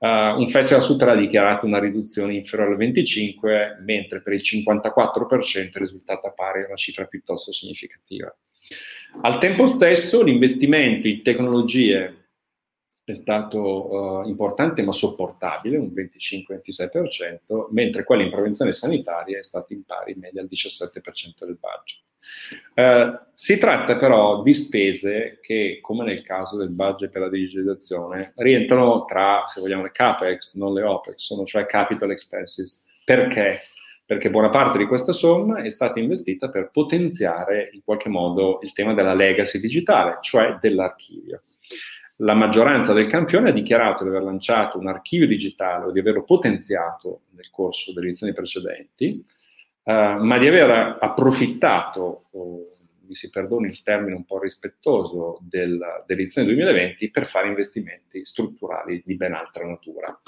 [0.00, 4.42] Uh, un festival su tre ha dichiarato una riduzione inferiore al 25, mentre per il
[4.44, 8.32] 54% è risultata pari a una cifra piuttosto significativa.
[9.22, 12.17] Al tempo stesso l'investimento in tecnologie
[13.12, 19.72] è stato uh, importante ma sopportabile, un 25-26%, mentre quello in prevenzione sanitaria è stato
[19.72, 22.06] in pari in media al 17% del budget.
[22.74, 28.32] Uh, si tratta però di spese che, come nel caso del budget per la digitalizzazione,
[28.36, 32.84] rientrano tra, se vogliamo, le CAPEX, non le OPEX, sono cioè capital expenses.
[33.04, 33.58] Perché?
[34.04, 38.72] Perché buona parte di questa somma è stata investita per potenziare in qualche modo il
[38.72, 41.42] tema della legacy digitale, cioè dell'archivio
[42.20, 46.24] la maggioranza del campione ha dichiarato di aver lanciato un archivio digitale o di averlo
[46.24, 49.24] potenziato nel corso delle edizioni precedenti,
[49.84, 52.76] eh, ma di aver approfittato, oh,
[53.06, 59.02] mi si perdoni il termine un po' rispettoso, del, dell'edizione 2020 per fare investimenti strutturali
[59.04, 60.20] di ben altra natura.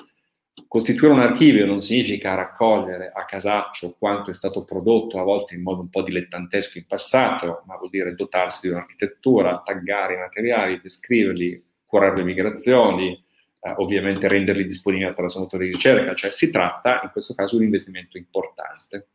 [0.68, 5.62] Costituire un archivio non significa raccogliere a casaccio quanto è stato prodotto, a volte in
[5.62, 10.80] modo un po' dilettantesco in passato, ma vuol dire dotarsi di un'architettura, taggare i materiali,
[10.80, 11.60] descriverli,
[11.98, 13.12] le migrazioni,
[13.60, 17.62] eh, ovviamente renderli disponibili attraverso motori di ricerca, cioè si tratta in questo caso di
[17.62, 19.08] un investimento importante.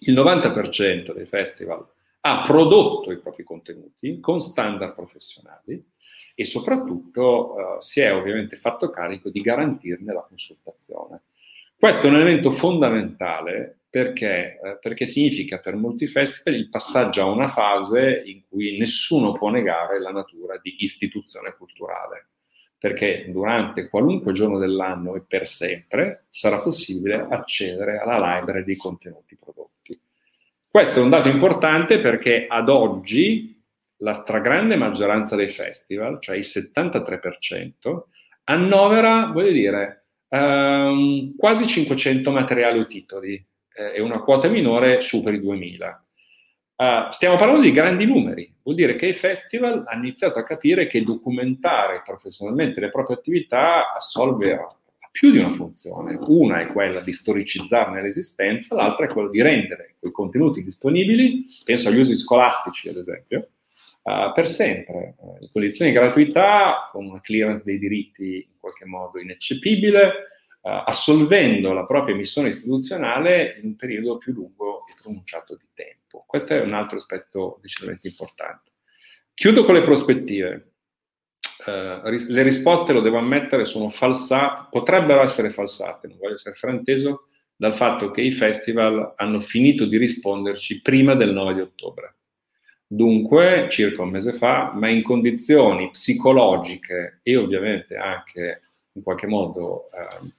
[0.00, 1.86] Il 90% dei festival
[2.20, 5.84] ha prodotto i propri contenuti con standard professionali
[6.34, 11.22] e soprattutto eh, si è ovviamente fatto carico di garantirne la consultazione.
[11.76, 17.26] Questo è un elemento fondamentale perché, eh, perché, significa per molti festival il passaggio a
[17.26, 22.28] una fase in cui nessuno può negare la natura di istituzione culturale,
[22.78, 29.36] perché durante qualunque giorno dell'anno e per sempre sarà possibile accedere alla library di contenuti
[29.36, 30.00] prodotti.
[30.66, 33.62] Questo è un dato importante perché ad oggi
[33.98, 38.04] la stragrande maggioranza dei festival, cioè il 73%,
[38.44, 45.40] annovera, voglio dire, ehm, quasi 500 materiali o titoli eh, e una quota minore superi
[45.40, 46.04] 2000.
[46.74, 50.86] Uh, stiamo parlando di grandi numeri, vuol dire che i festival hanno iniziato a capire
[50.86, 54.76] che documentare professionalmente le proprie attività assolve a,
[55.12, 56.18] più di una funzione.
[56.20, 61.88] Una è quella di storicizzarne l'esistenza, l'altra è quella di rendere quei contenuti disponibili, penso
[61.88, 63.50] agli usi scolastici ad esempio,
[64.02, 69.20] uh, per sempre, in condizioni di gratuità, con una clearance dei diritti in qualche modo
[69.20, 70.31] ineccepibile,
[70.62, 76.24] assolvendo la propria missione istituzionale in un periodo più lungo e pronunciato di tempo.
[76.26, 78.70] Questo è un altro aspetto decisamente importante.
[79.34, 80.68] Chiudo con le prospettive.
[81.64, 87.28] Uh, le risposte, lo devo ammettere, sono falsate, potrebbero essere falsate, non voglio essere frainteso,
[87.56, 92.16] dal fatto che i festival hanno finito di risponderci prima del 9 di ottobre.
[92.86, 99.88] Dunque, circa un mese fa, ma in condizioni psicologiche e ovviamente anche in qualche modo
[99.92, 100.32] eh,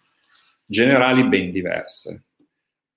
[0.65, 2.27] generali ben diverse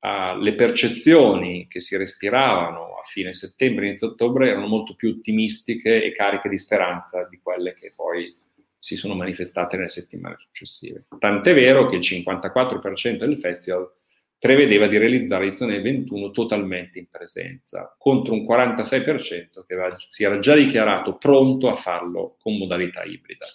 [0.06, 6.02] uh, le percezioni che si respiravano a fine settembre, inizio ottobre erano molto più ottimistiche
[6.04, 8.32] e cariche di speranza di quelle che poi
[8.78, 11.06] si sono manifestate nelle settimane successive.
[11.18, 13.90] Tant'è vero che il 54% del festival
[14.38, 19.76] prevedeva di realizzare l'edizione 21 totalmente in presenza, contro un 46% che
[20.10, 23.46] si era già dichiarato pronto a farlo con modalità ibrida.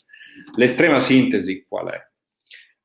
[0.56, 2.11] L'estrema sintesi qual è?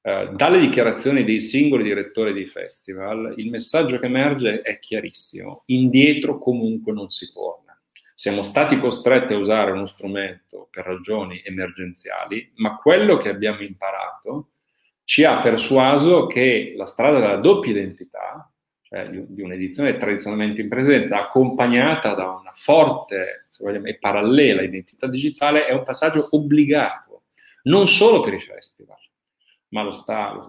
[0.07, 5.65] Eh, dalle dichiarazioni dei singoli direttori dei festival, il messaggio che emerge è chiarissimo.
[5.67, 7.77] Indietro comunque non si torna.
[8.15, 14.51] Siamo stati costretti a usare uno strumento per ragioni emergenziali, ma quello che abbiamo imparato
[15.03, 18.49] ci ha persuaso che la strada della doppia identità,
[18.83, 25.67] cioè di un'edizione tradizionalmente in presenza, accompagnata da una forte vogliamo, e parallela identità digitale,
[25.67, 27.25] è un passaggio obbligato,
[27.65, 28.99] non solo per i festival,
[29.69, 30.47] ma lo sta,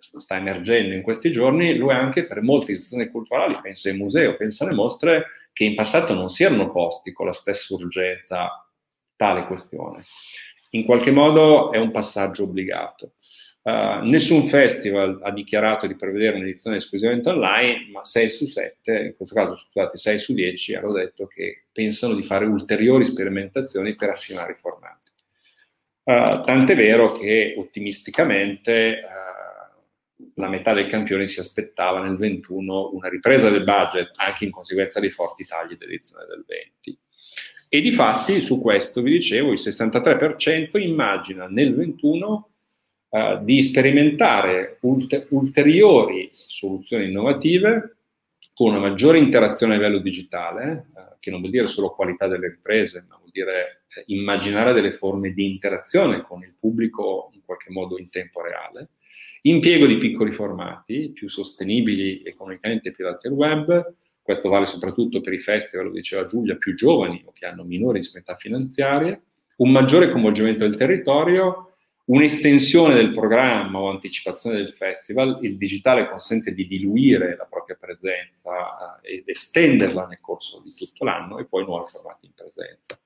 [0.00, 4.36] sta, emergendo in questi giorni, lo è anche per molte istituzioni culturali, penso ai musei,
[4.36, 8.66] penso alle mostre, che in passato non si erano posti con la stessa urgenza
[9.16, 10.04] tale questione.
[10.70, 13.14] In qualche modo è un passaggio obbligato.
[13.62, 19.14] Uh, nessun festival ha dichiarato di prevedere un'edizione esclusivamente online, ma 6 su 7, in
[19.16, 24.08] questo caso scusate 6 su 10, hanno detto che pensano di fare ulteriori sperimentazioni per
[24.08, 25.11] affinare i formati.
[26.04, 33.08] Uh, tant'è vero che ottimisticamente uh, la metà dei campioni si aspettava nel 21 una
[33.08, 36.98] ripresa del budget anche in conseguenza dei forti tagli dell'edizione del 20.
[37.68, 42.50] E di fatti su questo vi dicevo il 63% immagina nel 21
[43.08, 47.96] uh, eh, di sperimentare ulter- ulteriori soluzioni innovative
[48.54, 50.88] con una maggiore interazione a livello digitale,
[51.20, 55.50] che non vuol dire solo qualità delle riprese, ma dire eh, immaginare delle forme di
[55.50, 58.90] interazione con il pubblico in qualche modo in tempo reale,
[59.42, 65.32] impiego di piccoli formati più sostenibili economicamente più adatti al web, questo vale soprattutto per
[65.32, 69.20] i festival, lo diceva Giulia, più giovani o che hanno minore disponibilità finanziaria,
[69.56, 71.72] un maggiore coinvolgimento del territorio
[72.04, 79.00] un'estensione del programma o anticipazione del festival, il digitale consente di diluire la propria presenza
[79.00, 82.98] eh, ed estenderla nel corso di tutto l'anno e poi nuovi formati in presenza.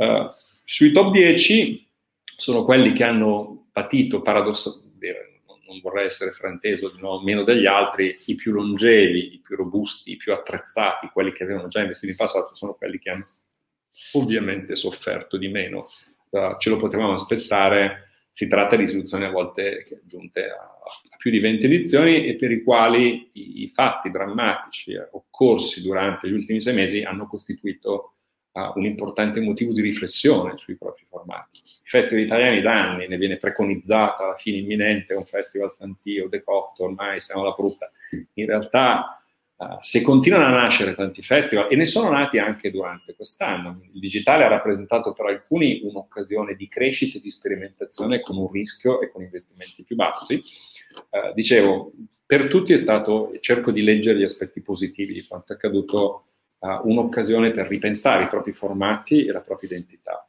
[0.00, 0.30] Uh,
[0.64, 1.86] sui top 10
[2.24, 8.34] sono quelli che hanno patito paradossalmente, non vorrei essere frainteso nuovo, meno degli altri, i
[8.34, 12.54] più longevi, i più robusti, i più attrezzati, quelli che avevano già investito in passato,
[12.54, 13.26] sono quelli che hanno
[14.14, 15.84] ovviamente sofferto di meno.
[16.30, 21.30] Uh, ce lo potevamo aspettare, si tratta di istituzioni a volte giunte a, a, più
[21.30, 26.62] di 20 edizioni e per i quali i, i fatti drammatici occorsi durante gli ultimi
[26.62, 28.14] sei mesi hanno costituito
[28.52, 31.60] uh, un importante motivo di riflessione sui propri formati.
[31.62, 36.84] I festival italiani da anni ne viene preconizzata la fine imminente, un festival stantio, decotto,
[36.84, 37.90] ormai siamo alla frutta.
[38.34, 39.14] In realtà
[39.60, 44.00] Uh, se continuano a nascere tanti festival, e ne sono nati anche durante quest'anno, il
[44.00, 49.10] digitale ha rappresentato per alcuni un'occasione di crescita e di sperimentazione con un rischio e
[49.10, 50.42] con investimenti più bassi.
[51.10, 51.92] Uh, dicevo,
[52.24, 56.28] per tutti è stato, cerco di leggere gli aspetti positivi di quanto è accaduto,
[56.60, 60.24] uh, un'occasione per ripensare i propri formati e la propria identità.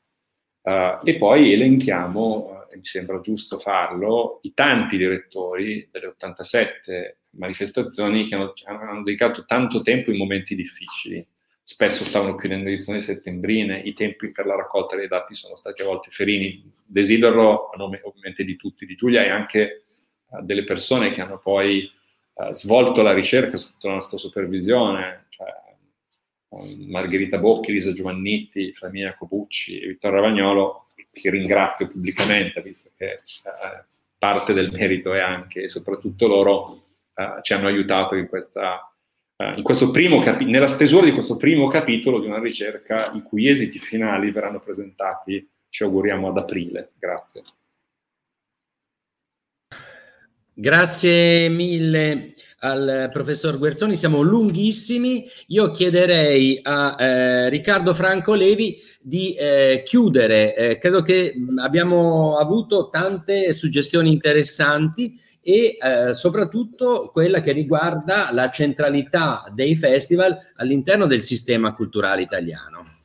[1.03, 8.36] e poi elenchiamo, e mi sembra giusto farlo, i tanti direttori delle 87 manifestazioni che
[8.36, 11.25] hanno, hanno, dedicato tanto tempo in momenti difficili.
[11.63, 15.86] Spesso stavano chiudendo edizioni settembrine, i tempi per la raccolta dei dati sono stati a
[15.86, 16.71] volte ferini.
[16.86, 19.86] Desidero, a nome ovviamente di tutti, di Giulia e anche
[20.27, 21.89] uh, delle persone che hanno poi
[22.34, 25.47] uh, svolto la ricerca sotto la nostra supervisione, cioè
[26.88, 33.84] Margherita Bocchi, Lisa Giovannitti, Flaminia Cobucci e Vittorio Ravagnolo, che ringrazio pubblicamente, visto che uh,
[34.18, 36.84] parte del merito è anche e soprattutto loro
[37.14, 38.93] uh, ci hanno aiutato in questa
[39.36, 43.80] uh, in capi- nella stesura di questo primo capitolo di una ricerca i cui esiti
[43.80, 46.91] finali verranno presentati, ci auguriamo, ad aprile.
[46.99, 47.43] Grazie.
[50.54, 55.26] Grazie mille al professor Guerzoni, siamo lunghissimi.
[55.47, 60.54] Io chiederei a eh, Riccardo Franco Levi di eh, chiudere.
[60.56, 68.49] Eh, credo che abbiamo avuto tante suggestioni interessanti e eh, soprattutto quella che riguarda la
[68.52, 72.99] centralità dei festival all'interno del sistema culturale italiano.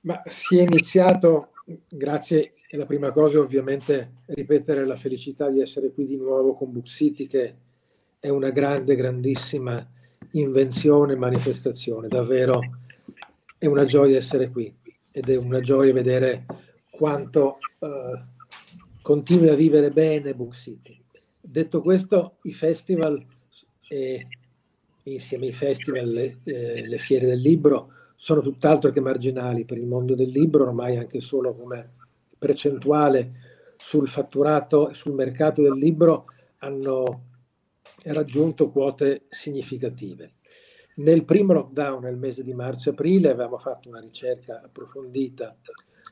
[0.00, 1.52] Ma si è iniziato,
[1.88, 6.70] grazie, la prima cosa è ovviamente ripetere la felicità di essere qui di nuovo con
[6.70, 7.54] Book City che
[8.20, 9.84] è una grande, grandissima
[10.32, 12.60] invenzione, manifestazione, davvero
[13.58, 14.72] è una gioia essere qui
[15.10, 16.46] ed è una gioia vedere
[16.90, 17.88] quanto uh,
[19.02, 21.02] continui a vivere bene Book City.
[21.40, 23.24] Detto questo, i festival
[23.88, 24.26] e
[25.04, 29.86] insieme ai festival le, eh, le fiere del libro sono tutt'altro che marginali per il
[29.86, 31.98] mondo del libro, ormai anche solo come
[32.40, 33.32] percentuale
[33.76, 36.24] sul fatturato e sul mercato del libro
[36.58, 37.26] hanno
[38.04, 40.32] raggiunto quote significative.
[40.96, 45.56] Nel primo lockdown, nel mese di marzo-aprile, avevamo fatto una ricerca approfondita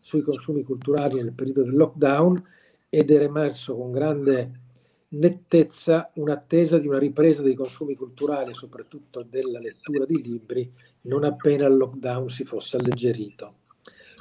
[0.00, 2.42] sui consumi culturali nel periodo del lockdown
[2.88, 4.60] ed era emerso con grande
[5.08, 10.70] nettezza un'attesa di una ripresa dei consumi culturali, soprattutto della lettura di libri,
[11.02, 13.56] non appena il lockdown si fosse alleggerito.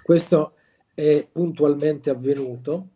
[0.01, 0.53] Questo
[0.97, 2.93] è puntualmente avvenuto.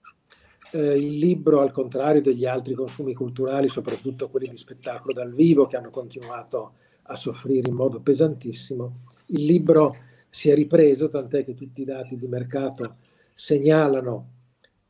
[0.71, 5.67] Eh, il libro, al contrario degli altri consumi culturali, soprattutto quelli di spettacolo dal vivo,
[5.67, 6.73] che hanno continuato
[7.03, 9.95] a soffrire in modo pesantissimo, il libro
[10.31, 12.95] si è ripreso, tant'è che tutti i dati di mercato
[13.35, 14.29] segnalano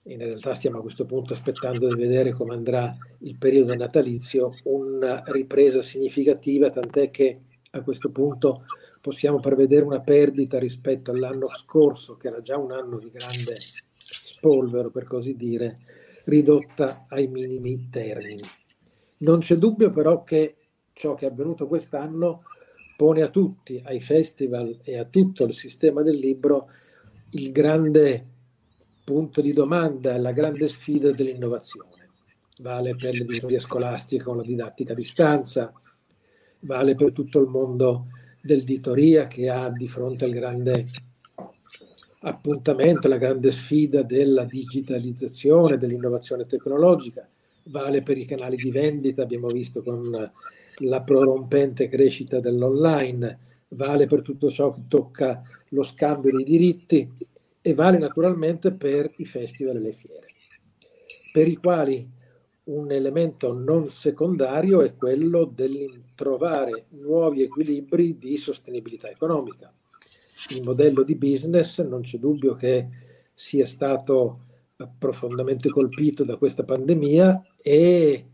[0.04, 5.22] in realtà stiamo a questo punto aspettando di vedere come andrà il periodo natalizio, una
[5.26, 7.42] ripresa significativa, tant'è che
[7.72, 8.64] a questo punto
[9.02, 13.58] possiamo prevedere una perdita rispetto all'anno scorso, che era già un anno di grande
[14.24, 15.80] spolvero, per così dire,
[16.26, 18.44] ridotta ai minimi termini.
[19.20, 20.56] Non c'è dubbio però che
[20.94, 22.44] ciò che è avvenuto quest'anno
[22.96, 26.70] pone a tutti, ai festival e a tutto il sistema del libro,
[27.32, 28.28] il grande
[29.04, 32.10] punto di domanda la grande sfida dell'innovazione.
[32.60, 35.74] Vale per l'editoria scolastica con la didattica a distanza,
[36.60, 38.08] vale per tutto il mondo
[38.42, 40.88] dell'editoria che ha di fronte al grande
[42.24, 47.28] appuntamento, la grande sfida della digitalizzazione, dell'innovazione tecnologica,
[47.64, 50.32] vale per i canali di vendita, abbiamo visto con
[50.78, 53.40] la prorompente crescita dell'online,
[53.70, 57.10] vale per tutto ciò che tocca lo scambio dei diritti,
[57.64, 60.26] e vale naturalmente per i festival e le fiere,
[61.32, 62.10] per i quali
[62.64, 69.74] un elemento non secondario è quello di trovare nuovi equilibri di sostenibilità economica.
[70.50, 72.88] Il modello di business non c'è dubbio che
[73.34, 74.42] sia stato
[75.00, 78.26] profondamente colpito da questa pandemia e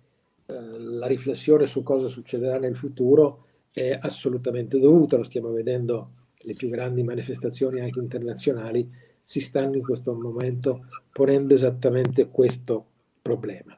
[0.45, 6.55] eh, la riflessione su cosa succederà nel futuro è assolutamente dovuta, lo stiamo vedendo le
[6.55, 8.89] più grandi manifestazioni anche internazionali
[9.23, 12.85] si stanno in questo momento ponendo esattamente questo
[13.21, 13.77] problema.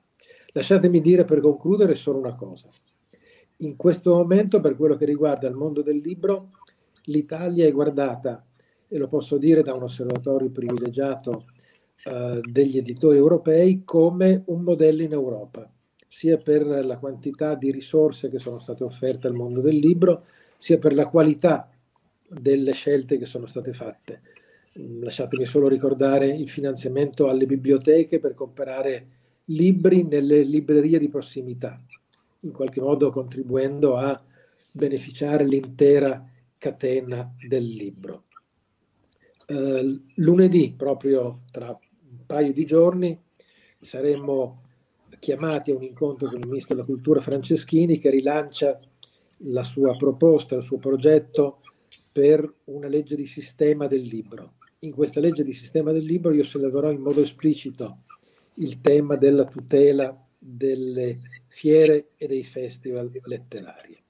[0.53, 2.69] Lasciatemi dire per concludere solo una cosa.
[3.61, 6.51] In questo momento, per quello che riguarda il mondo del libro,
[7.03, 8.45] l'Italia è guardata,
[8.87, 11.45] e lo posso dire da un osservatorio privilegiato
[12.05, 15.69] eh, degli editori europei, come un modello in Europa,
[16.07, 20.23] sia per la quantità di risorse che sono state offerte al mondo del libro,
[20.57, 21.69] sia per la qualità
[22.29, 24.21] delle scelte che sono state fatte.
[24.79, 29.07] Mm, lasciatemi solo ricordare il finanziamento alle biblioteche per comprare
[29.45, 31.77] libri nelle librerie di prossimità,
[32.41, 34.21] in qualche modo contribuendo a
[34.71, 36.23] beneficiare l'intera
[36.57, 38.23] catena del libro.
[39.47, 43.19] Uh, lunedì, proprio tra un paio di giorni,
[43.79, 44.63] saremmo
[45.19, 48.79] chiamati a un incontro con il Ministro della Cultura Franceschini che rilancia
[49.43, 51.61] la sua proposta, il suo progetto
[52.11, 56.43] per una legge di sistema del libro in questa legge di sistema del libro io
[56.43, 58.03] solleverò in modo esplicito
[58.55, 61.19] il tema della tutela delle
[61.59, 64.01] fiere e dei festival letterari.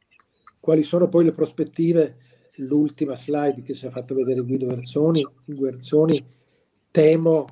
[0.59, 2.17] Quali sono poi le prospettive?
[2.57, 6.23] L'ultima slide che ci ha fatto vedere Guido Verzoni, Guerzoni
[6.91, 7.47] temo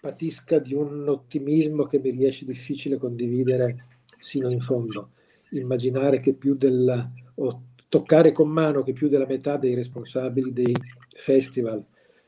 [0.00, 5.10] patisca di un ottimismo che mi riesce difficile condividere sino in fondo.
[5.50, 10.76] Immaginare che più della, o toccare con mano che più della metà dei responsabili dei
[11.16, 11.84] festival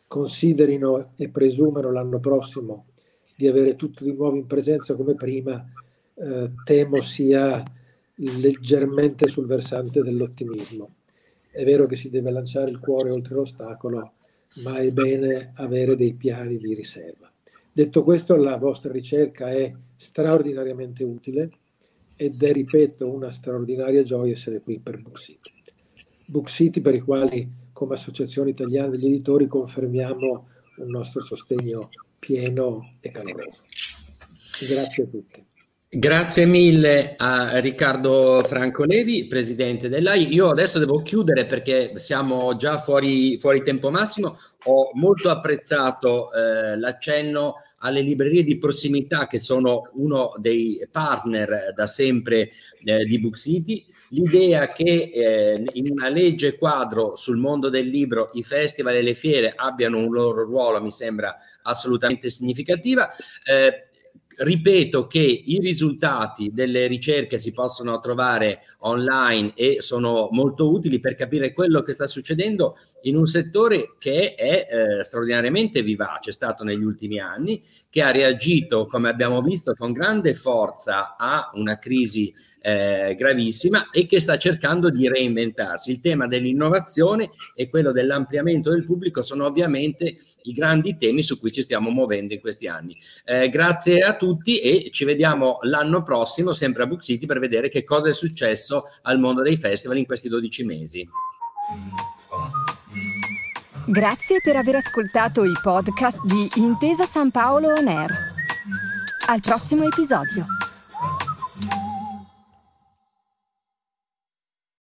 [0.08, 2.86] considerino e presumano l'anno prossimo
[3.36, 5.64] di avere tutto di nuovo in presenza come prima,
[6.14, 7.62] eh, temo sia
[8.14, 10.94] leggermente sul versante dell'ottimismo.
[11.50, 14.12] È vero che si deve lanciare il cuore oltre l'ostacolo,
[14.62, 17.30] ma è bene avere dei piani di riserva.
[17.72, 21.50] Detto questo, la vostra ricerca è straordinariamente utile
[22.16, 25.50] ed è, ripeto, una straordinaria gioia essere qui per Book City.
[26.26, 31.88] Book City per i quali come Associazione Italiana degli Editori confermiamo un nostro sostegno
[32.18, 33.62] pieno e caloroso.
[34.68, 35.49] Grazie a tutti.
[35.92, 40.32] Grazie mille a Riccardo Franco Levi, presidente dell'AI.
[40.32, 44.38] Io adesso devo chiudere perché siamo già fuori, fuori tempo massimo.
[44.66, 51.88] Ho molto apprezzato eh, l'accenno alle librerie di prossimità che sono uno dei partner da
[51.88, 52.50] sempre
[52.84, 53.84] eh, di Book City.
[54.10, 59.14] L'idea che eh, in una legge quadro sul mondo del libro i festival e le
[59.14, 63.08] fiere abbiano un loro ruolo mi sembra assolutamente significativa.
[63.44, 63.89] Eh,
[64.42, 71.14] ripeto che i risultati delle ricerche si possono trovare online e sono molto utili per
[71.14, 74.66] capire quello che sta succedendo in un settore che è
[74.98, 79.92] eh, straordinariamente vivace, è stato negli ultimi anni, che ha reagito, come abbiamo visto, con
[79.92, 85.90] grande forza a una crisi eh, gravissima e che sta cercando di reinventarsi.
[85.90, 91.52] Il tema dell'innovazione e quello dell'ampliamento del pubblico sono ovviamente i grandi temi su cui
[91.52, 92.96] ci stiamo muovendo in questi anni.
[93.24, 97.68] Eh, grazie a tutti e ci vediamo l'anno prossimo sempre a Book City per vedere
[97.68, 101.08] che cosa è successo al mondo dei festival in questi 12 mesi.
[103.86, 108.10] Grazie per aver ascoltato i podcast di Intesa San Paolo On Air.
[109.26, 110.46] Al prossimo episodio.